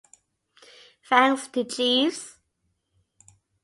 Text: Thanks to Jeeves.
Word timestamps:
Thanks 1.07 1.47
to 1.49 1.63
Jeeves. 1.63 2.39